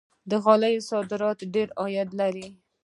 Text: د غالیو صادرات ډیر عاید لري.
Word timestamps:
د 0.29 0.31
غالیو 0.43 0.85
صادرات 0.89 1.39
ډیر 1.53 1.69
عاید 1.79 2.09
لري. 2.19 2.47